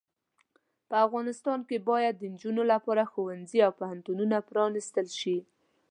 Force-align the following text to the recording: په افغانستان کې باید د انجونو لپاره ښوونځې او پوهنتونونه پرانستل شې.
په 0.89 0.95
افغانستان 1.05 1.59
کې 1.69 1.77
باید 1.89 2.13
د 2.17 2.23
انجونو 2.31 2.61
لپاره 2.71 3.09
ښوونځې 3.11 3.59
او 3.65 3.71
پوهنتونونه 3.79 4.35
پرانستل 4.49 5.07
شې. 5.19 5.37